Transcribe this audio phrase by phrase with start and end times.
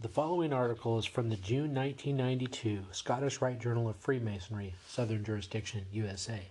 [0.00, 5.86] The following article is from the June 1992 Scottish Rite Journal of Freemasonry, Southern Jurisdiction,
[5.90, 6.42] USA.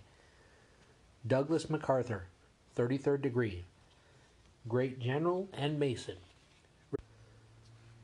[1.26, 2.26] Douglas MacArthur,
[2.76, 3.64] 33rd degree,
[4.68, 6.18] Great General and Mason.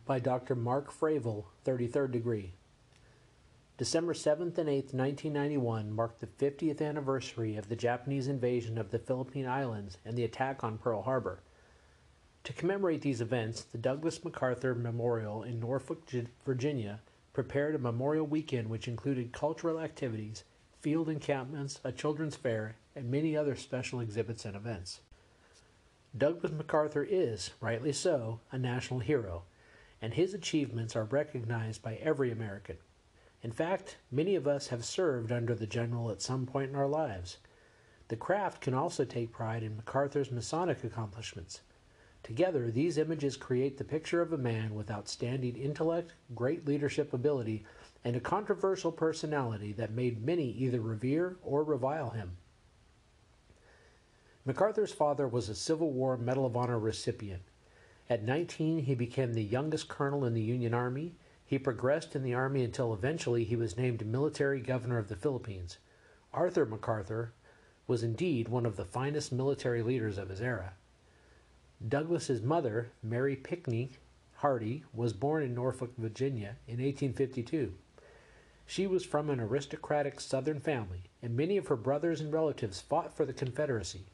[0.07, 0.55] By Dr.
[0.55, 2.55] Mark Fravel, 33rd degree.
[3.77, 8.99] December 7th and 8th, 1991 marked the 50th anniversary of the Japanese invasion of the
[8.99, 11.41] Philippine Islands and the attack on Pearl Harbor.
[12.45, 16.03] To commemorate these events, the Douglas MacArthur Memorial in Norfolk,
[16.45, 17.01] Virginia,
[17.33, 20.45] prepared a memorial weekend which included cultural activities,
[20.79, 25.01] field encampments, a children's fair, and many other special exhibits and events.
[26.17, 29.45] Douglas MacArthur is, rightly so, a national hero,
[30.03, 32.77] and his achievements are recognized by every American.
[33.43, 36.89] In fact, many of us have served under the general at some point in our
[36.89, 37.39] lives.
[38.09, 41.63] The craft can also take pride in MacArthur's Masonic accomplishments.
[42.25, 47.67] Together, these images create the picture of a man with outstanding intellect, great leadership ability,
[48.03, 52.39] and a controversial personality that made many either revere or revile him.
[54.47, 57.43] MacArthur's father was a Civil War Medal of Honor recipient.
[58.09, 61.17] At 19, he became the youngest colonel in the Union Army.
[61.45, 65.77] He progressed in the Army until eventually he was named military governor of the Philippines.
[66.33, 67.35] Arthur MacArthur
[67.87, 70.73] was indeed one of the finest military leaders of his era.
[71.87, 73.91] Douglas's mother, Mary Pinckney
[74.37, 77.75] Hardy, was born in Norfolk, Virginia in 1852.
[78.67, 83.15] She was from an aristocratic Southern family, and many of her brothers and relatives fought
[83.15, 84.07] for the Confederacy.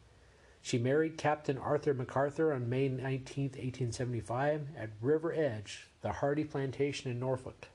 [0.63, 7.11] She married Captain Arthur MacArthur on May 19, 1875, at River Edge, the Hardy Plantation
[7.11, 7.69] in Norfolk.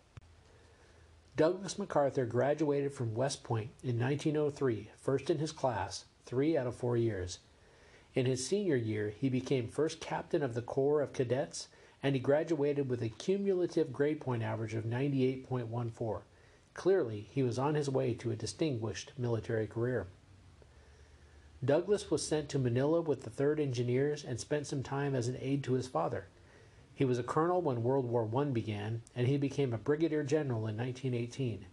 [1.36, 6.76] Douglas MacArthur graduated from West Point in 1903, first in his class, three out of
[6.76, 7.40] four years.
[8.16, 11.68] In his senior year, he became first captain of the Corps of Cadets,
[12.02, 16.22] and he graduated with a cumulative grade point average of 98.14.
[16.74, 20.08] Clearly, he was on his way to a distinguished military career.
[21.64, 25.38] Douglas was sent to Manila with the 3rd Engineers and spent some time as an
[25.42, 26.28] aide to his father.
[26.94, 30.68] He was a colonel when World War I began, and he became a brigadier general
[30.68, 31.66] in 1918.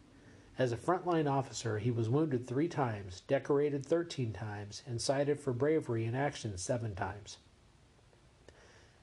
[0.58, 5.54] As a frontline officer, he was wounded three times, decorated 13 times, and cited for
[5.54, 7.38] bravery in action seven times.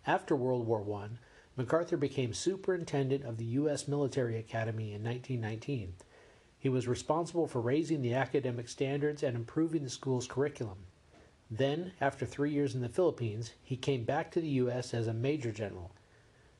[0.05, 1.09] After World War I,
[1.55, 3.87] MacArthur became superintendent of the U.S.
[3.87, 5.95] Military Academy in 1919.
[6.59, 10.85] He was responsible for raising the academic standards and improving the school's curriculum.
[11.49, 14.93] Then, after three years in the Philippines, he came back to the U.S.
[14.93, 15.91] as a major general,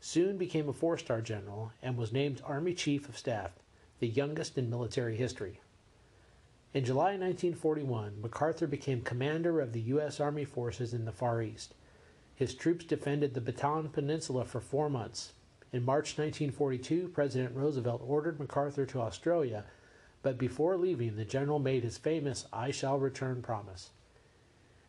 [0.02, 3.52] soon became a four star general, and was named Army Chief of Staff
[4.00, 5.60] the youngest in military history.
[6.74, 10.20] In July 1941, MacArthur became commander of the U.S.
[10.20, 11.74] Army forces in the Far East.
[12.36, 15.34] His troops defended the Bataan Peninsula for four months.
[15.74, 19.66] In March 1942, President Roosevelt ordered MacArthur to Australia,
[20.22, 23.90] but before leaving, the general made his famous I shall return promise.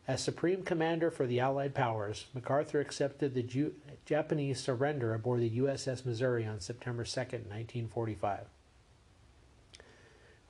[0.07, 5.57] As Supreme Commander for the Allied powers, MacArthur accepted the Ju- Japanese surrender aboard the
[5.57, 8.47] USS Missouri on September 2, 1945.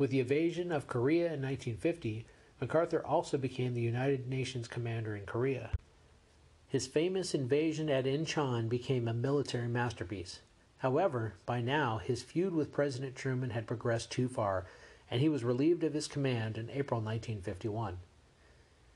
[0.01, 2.25] With the invasion of Korea in 1950,
[2.59, 5.69] MacArthur also became the United Nations commander in Korea.
[6.67, 10.39] His famous invasion at Incheon became a military masterpiece.
[10.79, 14.65] However, by now his feud with President Truman had progressed too far,
[15.11, 17.99] and he was relieved of his command in April 1951.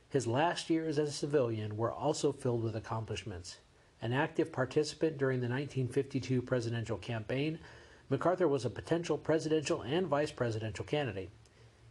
[0.10, 3.60] His last years as a civilian were also filled with accomplishments.
[4.02, 7.60] An active participant during the 1952 presidential campaign,
[8.08, 11.32] MacArthur was a potential presidential and vice presidential candidate.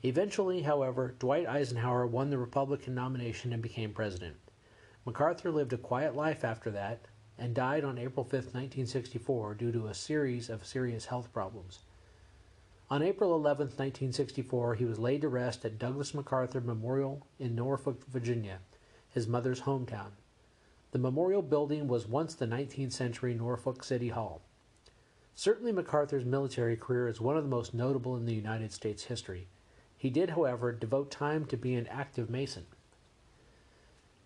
[0.04, 4.36] Eventually, however, Dwight Eisenhower won the Republican nomination and became president.
[5.04, 7.06] MacArthur lived a quiet life after that
[7.36, 11.80] and died on April 5, 1964, due to a series of serious health problems.
[12.90, 18.06] On April 11, 1964, he was laid to rest at Douglas MacArthur Memorial in Norfolk,
[18.06, 18.60] Virginia,
[19.10, 20.12] his mother's hometown.
[20.92, 24.42] The memorial building was once the 19th century Norfolk City Hall.
[25.34, 29.48] Certainly, MacArthur's military career is one of the most notable in the United States history.
[29.96, 32.66] He did, however, devote time to being an active Mason.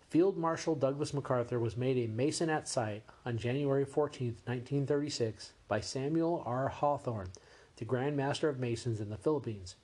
[0.09, 5.79] Field Marshal Douglas MacArthur was made a Mason at sight on January 14, 1936, by
[5.79, 6.67] Samuel R.
[6.67, 7.29] Hawthorne,
[7.77, 9.75] the Grand Master of Masons in the Philippines.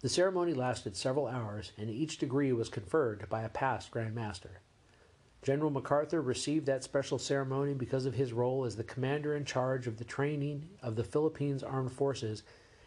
[0.00, 4.60] The ceremony lasted several hours, and each degree was conferred by a past Grand Master.
[5.42, 9.86] General MacArthur received that special ceremony because of his role as the commander in charge
[9.86, 12.42] of the training of the Philippines Armed Forces,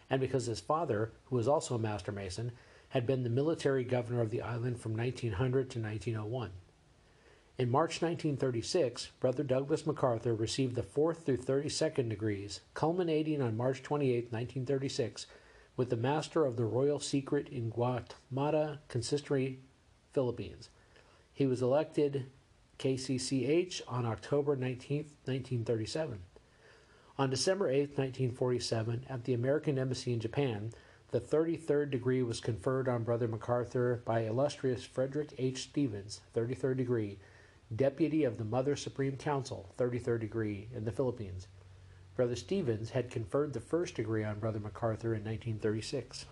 [0.09, 2.51] and because his father, who was also a Master Mason,
[2.89, 6.51] had been the military governor of the island from 1900 to 1901.
[7.57, 13.81] In March 1936, Brother Douglas MacArthur received the 4th through 32nd degrees, culminating on March
[13.81, 15.25] 28, 1936,
[15.77, 19.59] with the Master of the Royal Secret in Guatemala Consistory,
[20.11, 20.69] Philippines.
[21.33, 22.25] He was elected
[22.81, 26.19] KCCH on October 19, 1937.
[27.19, 30.71] On December 8, 1947, at the American Embassy in Japan,
[31.11, 35.61] the 33rd degree was conferred on Brother MacArthur by illustrious Frederick H.
[35.61, 37.19] Stevens, 33rd degree,
[37.75, 41.45] Deputy of the Mother Supreme Council, 33rd degree, in the Philippines.
[42.15, 46.25] Brother Stevens had conferred the first degree on Brother MacArthur in 1936.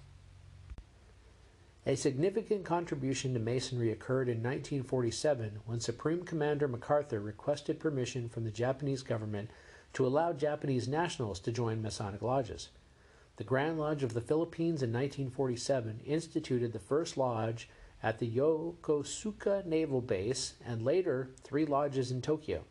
[1.90, 8.44] A significant contribution to Masonry occurred in 1947 when Supreme Commander MacArthur requested permission from
[8.44, 9.50] the Japanese government
[9.94, 12.70] to allow Japanese nationals to join Masonic lodges.
[13.38, 17.68] The Grand Lodge of the Philippines in 1947 instituted the first lodge
[18.04, 22.66] at the Yokosuka Naval Base and later three lodges in Tokyo.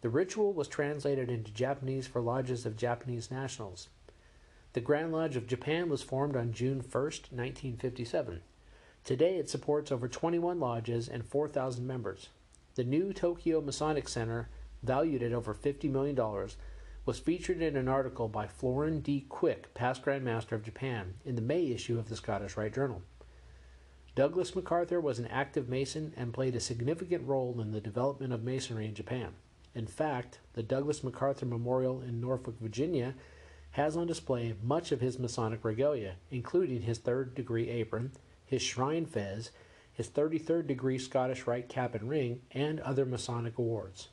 [0.00, 3.88] The ritual was translated into Japanese for lodges of Japanese nationals.
[4.74, 8.40] The Grand Lodge of Japan was formed on June 1, 1957.
[9.04, 12.30] Today it supports over 21 lodges and 4,000 members.
[12.74, 14.48] The new Tokyo Masonic Center,
[14.82, 16.18] valued at over $50 million,
[17.06, 19.24] was featured in an article by Florin D.
[19.28, 23.02] Quick, past Grand Master of Japan, in the May issue of the Scottish Rite Journal.
[24.16, 28.42] Douglas MacArthur was an active Mason and played a significant role in the development of
[28.42, 29.34] Masonry in Japan.
[29.72, 33.14] In fact, the Douglas MacArthur Memorial in Norfolk, Virginia,
[33.74, 38.12] has on display much of his Masonic regalia, including his third degree apron,
[38.46, 39.50] his shrine fez,
[39.92, 44.08] his 33rd degree Scottish Rite cap and ring, and other Masonic awards.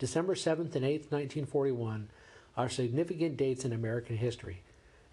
[0.00, 2.08] December 7th and 8th, 1941
[2.56, 4.62] are significant dates in American history,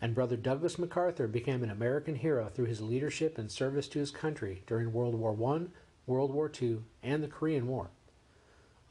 [0.01, 4.09] and Brother Douglas MacArthur became an American hero through his leadership and service to his
[4.09, 5.67] country during World War I,
[6.07, 7.91] World War II, and the Korean War.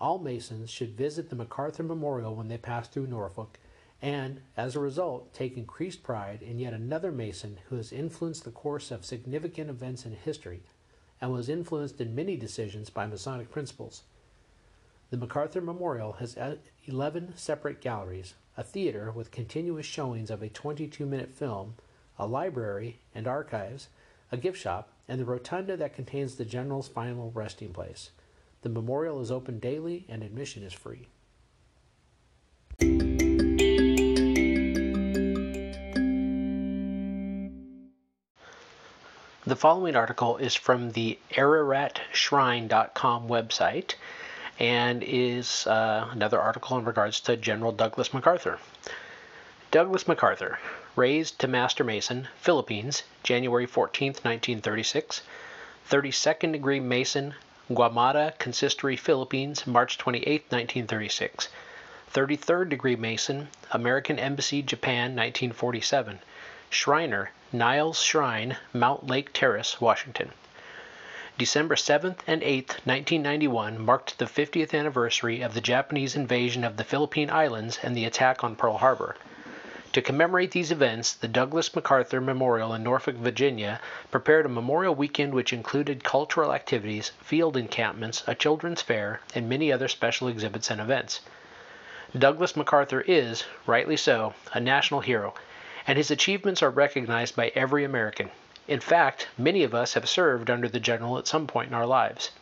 [0.01, 3.59] All Masons should visit the MacArthur Memorial when they pass through Norfolk
[4.03, 8.51] and, as a result, take increased pride in yet another Mason who has influenced the
[8.51, 10.63] course of significant events in history
[11.21, 14.03] and was influenced in many decisions by Masonic principles.
[15.11, 16.37] The MacArthur Memorial has
[16.85, 21.75] 11 separate galleries, a theater with continuous showings of a 22 minute film,
[22.19, 23.89] a library and archives,
[24.31, 28.11] a gift shop, and the rotunda that contains the General's final resting place.
[28.63, 31.07] The memorial is open daily and admission is free.
[39.47, 43.95] The following article is from the AraratShrine.com website
[44.59, 48.59] and is uh, another article in regards to General Douglas MacArthur.
[49.71, 50.59] Douglas MacArthur,
[50.97, 55.23] raised to Master Mason, Philippines, January 14, 1936.
[55.89, 57.37] 32nd degree Mason,
[57.71, 61.49] Guamata Consistory, Philippines, March 28, 1936.
[62.13, 66.19] 33rd degree Mason, American Embassy, Japan, 1947.
[66.69, 70.33] Shriner, Niles Shrine, Mountlake Terrace, Washington.
[71.39, 76.83] December 7th and 8th, 1991 marked the 50th anniversary of the Japanese invasion of the
[76.83, 79.15] Philippine Islands and the attack on Pearl Harbor.
[79.93, 85.33] To commemorate these events, the Douglas MacArthur Memorial in Norfolk, Virginia prepared a memorial weekend
[85.33, 90.81] which included cultural activities, field encampments, a children's fair, and many other special exhibits and
[90.81, 91.21] events.
[92.19, 95.33] Douglas MacArthur is, rightly so, a national hero,
[95.87, 98.31] and his achievements are recognized by every American,
[98.69, 101.87] in fact, many of us have served under the General at some point in our
[101.87, 102.33] lives.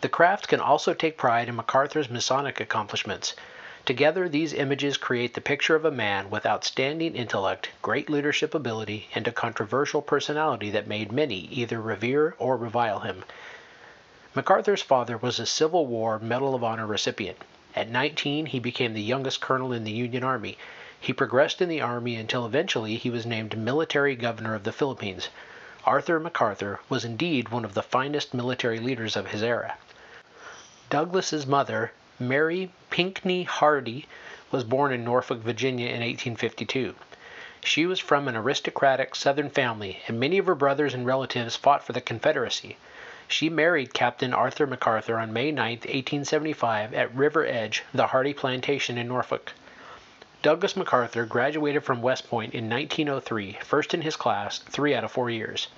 [0.00, 3.34] The craft can also take pride in MacArthur's Masonic accomplishments.
[3.84, 9.10] Together, these images create the picture of a man with outstanding intellect, great leadership ability,
[9.14, 13.24] and a controversial personality that made many either revere or revile him.
[14.34, 17.36] MacArthur's father was a Civil War Medal of Honor recipient.
[17.76, 20.56] At 19, he became the youngest colonel in the Union Army
[21.04, 25.28] he progressed in the Army until eventually he was named Military Governor of the Philippines.
[25.84, 29.74] Arthur MacArthur was indeed one of the finest military leaders of his era.
[30.88, 34.06] Douglas's mother, Mary Pinckney Hardy,
[34.50, 36.94] was born in Norfolk, Virginia in 1852.
[37.62, 41.84] She was from an aristocratic Southern family, and many of her brothers and relatives fought
[41.84, 42.78] for the Confederacy.
[43.28, 48.96] She married Captain Arthur MacArthur on May 9, 1875, at River Edge, the Hardy Plantation
[48.96, 49.52] in Norfolk.
[50.44, 55.10] Douglas MacArthur graduated from West Point in 1903, first in his class, three out of
[55.10, 55.68] four years.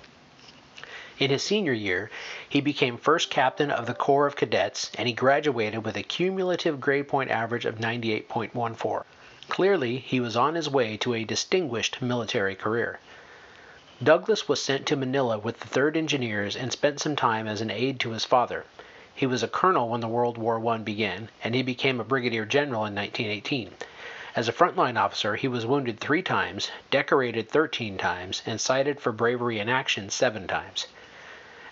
[1.19, 2.11] In his senior year,
[2.49, 6.81] he became first captain of the Corps of Cadets, and he graduated with a cumulative
[6.81, 9.05] grade point average of 98.14.
[9.47, 12.99] Clearly, he was on his way to a distinguished military career.
[14.03, 17.71] Douglas was sent to Manila with the 3rd Engineers and spent some time as an
[17.71, 18.65] aide to his father.
[19.15, 22.43] He was a colonel when the World War I began, and he became a brigadier
[22.45, 23.71] general in 1918.
[24.37, 29.11] As a frontline officer, he was wounded three times, decorated 13 times, and cited for
[29.11, 30.85] bravery in action seven times.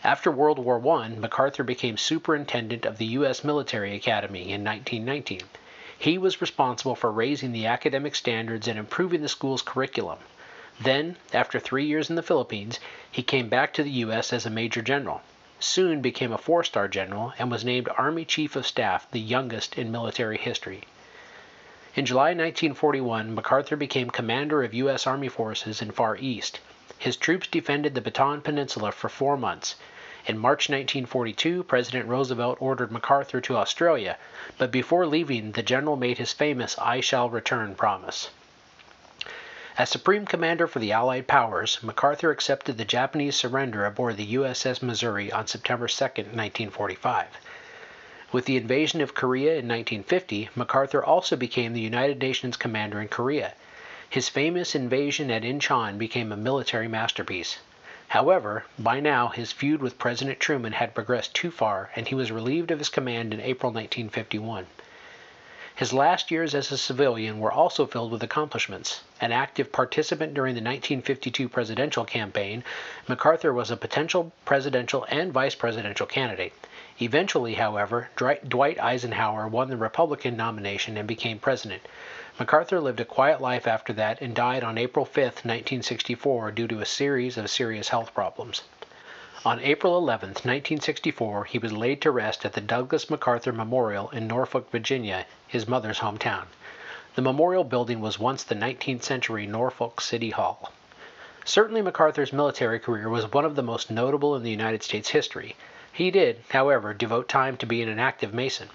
[0.04, 3.44] After World War I, MacArthur became superintendent of the U.S.
[3.44, 5.42] Military Academy in 1919.
[5.96, 10.18] He was responsible for raising the academic standards and improving the school's curriculum.
[10.82, 12.80] Then, after three years in the Philippines,
[13.12, 14.34] he came back to the U.S.
[14.34, 15.22] as a major general.
[15.60, 19.78] Soon became a four star general and was named Army Chief of Staff, the youngest
[19.78, 20.82] in military history.
[21.96, 25.08] In July 1941, MacArthur became commander of U.S.
[25.08, 26.60] Army forces in Far East.
[27.00, 29.76] His troops defended the Bataan Peninsula for four months.
[30.26, 34.18] In March 1942, President Roosevelt ordered MacArthur to Australia,
[34.58, 38.30] but before leaving, the general made his famous I shall return promise.
[39.78, 44.82] As Supreme Commander for the Allied Powers, MacArthur accepted the Japanese surrender aboard the USS
[44.82, 47.28] Missouri on September 2, 1945.
[48.32, 53.08] With the invasion of Korea in 1950, MacArthur also became the United Nations commander in
[53.08, 53.54] Korea.
[54.10, 57.60] His famous invasion at Incheon became a military masterpiece.
[58.08, 62.32] However, by now his feud with President Truman had progressed too far, and he was
[62.32, 64.66] relieved of his command in April 1951.
[65.78, 69.02] His last years as a civilian were also filled with accomplishments.
[69.20, 72.64] An active participant during the 1952 presidential campaign,
[73.10, 76.54] MacArthur was a potential presidential and vice presidential candidate.
[77.02, 81.82] Eventually, however, Dwight Eisenhower won the Republican nomination and became president.
[82.40, 86.80] MacArthur lived a quiet life after that and died on April 5, 1964, due to
[86.80, 88.62] a series of serious health problems.
[89.46, 94.26] On April 11, 1964, he was laid to rest at the Douglas MacArthur Memorial in
[94.26, 96.46] Norfolk, Virginia, his mother's hometown.
[97.14, 100.74] The memorial building was once the 19th century Norfolk City Hall.
[101.44, 105.56] Certainly, MacArthur's military career was one of the most notable in the United States history.
[105.94, 108.70] He did, however, devote time to being an active Mason.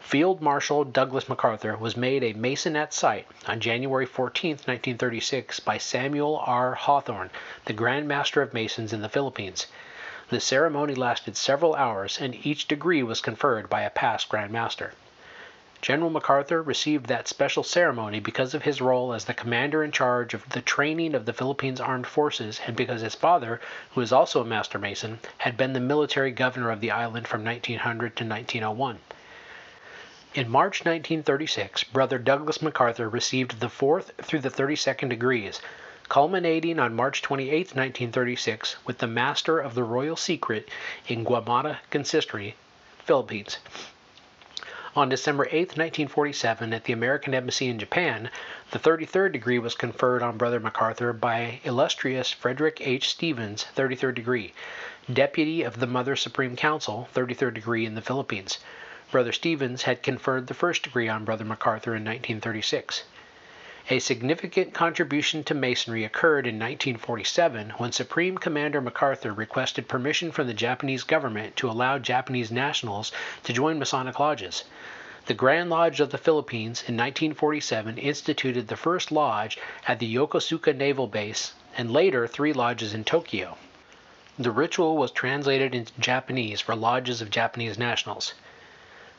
[0.00, 5.78] Field Marshal Douglas MacArthur was made a Mason at sight on January 14, 1936, by
[5.78, 6.74] Samuel R.
[6.74, 7.30] Hawthorne,
[7.66, 9.68] the Grand Master of Masons in the Philippines.
[10.32, 14.94] The ceremony lasted several hours, and each degree was conferred by a past Grand Master.
[15.82, 20.32] General MacArthur received that special ceremony because of his role as the commander in charge
[20.32, 23.60] of the training of the Philippines Armed Forces and because his father,
[23.90, 27.44] who was also a Master Mason, had been the military governor of the island from
[27.44, 29.00] 1900 to 1901.
[30.32, 35.60] In March 1936, Brother Douglas MacArthur received the 4th through the 32nd degrees,
[36.12, 40.68] culminating on March 28, 1936, with the Master of the Royal Secret
[41.08, 42.54] in Guamata Consistory,
[42.98, 43.56] Philippines.
[44.94, 48.28] On December 8, 1947, at the American Embassy in Japan,
[48.72, 53.08] the 33rd degree was conferred on Brother MacArthur by illustrious Frederick H.
[53.08, 54.52] Stevens, 33rd degree,
[55.10, 58.58] Deputy of the Mother Supreme Council, 33rd degree in the Philippines.
[59.10, 63.04] Brother Stevens had conferred the first degree on Brother MacArthur in 1936.
[63.90, 70.46] A significant contribution to Masonry occurred in 1947 when Supreme Commander MacArthur requested permission from
[70.46, 73.10] the Japanese government to allow Japanese nationals
[73.42, 74.62] to join Masonic lodges.
[75.26, 79.58] The Grand Lodge of the Philippines in 1947 instituted the first lodge
[79.88, 83.58] at the Yokosuka Naval Base and later three lodges in Tokyo.
[84.38, 88.34] The ritual was translated into Japanese for lodges of Japanese nationals.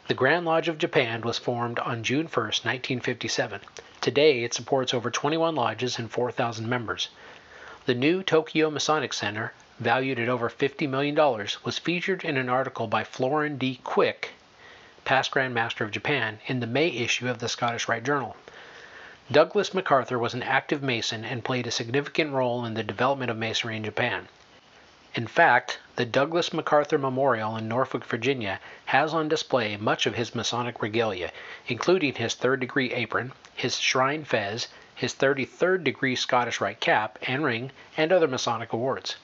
[0.08, 3.60] The Grand Lodge of Japan was formed on June 1, 1957.
[4.04, 7.08] Today, it supports over 21 lodges and 4,000 members.
[7.86, 11.16] The new Tokyo Masonic Center, valued at over $50 million,
[11.64, 13.80] was featured in an article by Florin D.
[13.82, 14.32] Quick,
[15.06, 18.36] past Grand Master of Japan, in the May issue of the Scottish Rite Journal.
[19.32, 23.38] Douglas MacArthur was an active Mason and played a significant role in the development of
[23.38, 24.28] Masonry in Japan.
[25.16, 30.34] In fact, the Douglas MacArthur Memorial in Norfolk, Virginia, has on display much of his
[30.34, 31.32] Masonic regalia,
[31.68, 37.44] including his third degree apron, his shrine fez, his 33rd degree Scottish Rite cap and
[37.44, 39.18] ring, and other Masonic awards.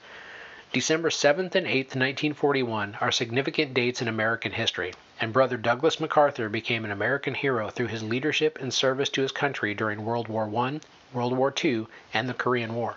[0.72, 6.48] December 7th and 8th, 1941, are significant dates in American history, and Brother Douglas MacArthur
[6.48, 10.44] became an American hero through his leadership and service to his country during World War
[10.44, 10.78] I
[11.12, 12.94] World War II, and the Korean War.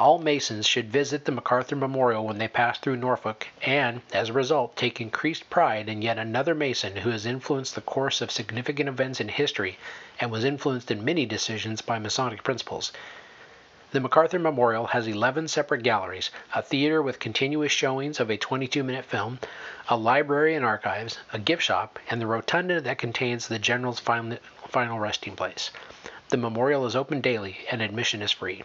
[0.00, 4.32] All Masons should visit the MacArthur Memorial when they pass through Norfolk, and, as a
[4.32, 8.88] result, take increased pride in yet another Mason who has influenced the course of significant
[8.88, 9.76] events in history
[10.18, 12.92] and was influenced in many decisions by Masonic principles.
[13.90, 18.82] The MacArthur Memorial has 11 separate galleries, a theater with continuous showings of a 22
[18.82, 19.38] minute film,
[19.90, 24.38] a library and archives, a gift shop, and the rotunda that contains the General's final,
[24.66, 25.70] final resting place.
[26.30, 28.64] The memorial is open daily and admission is free.